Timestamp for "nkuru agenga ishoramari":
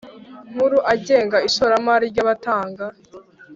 0.51-2.05